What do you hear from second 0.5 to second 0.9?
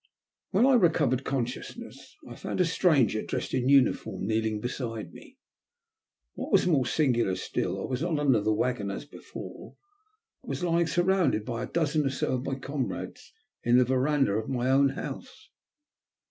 I